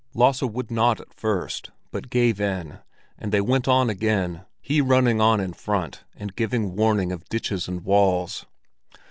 Lasse 0.15 0.41
would 0.41 0.71
not 0.71 0.99
at 0.99 1.13
first, 1.13 1.69
but 1.91 2.09
gave 2.09 2.41
in, 2.41 2.79
and 3.19 3.31
they 3.31 3.39
went 3.39 3.67
on 3.67 3.87
again, 3.87 4.45
he 4.59 4.81
running 4.81 5.21
on 5.21 5.39
in 5.39 5.53
front 5.53 6.05
and 6.15 6.35
giving 6.35 6.75
warning 6.75 7.11
of 7.11 7.29
ditches 7.29 7.67
and 7.67 7.81
walls. 7.85 8.47